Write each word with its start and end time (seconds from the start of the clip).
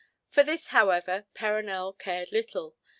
For 0.31 0.41
this, 0.41 0.69
however, 0.69 1.27
Perronel 1.35 1.93
cared 1.93 2.31
little. 2.31 2.75